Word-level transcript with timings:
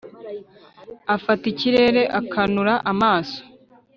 Afata 1.15 1.43
ikirere 1.51 2.01
akanura 2.19 2.73
amaso: 2.91 3.39